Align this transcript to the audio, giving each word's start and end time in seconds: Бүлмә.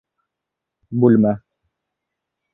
Бүлмә. 1.03 1.35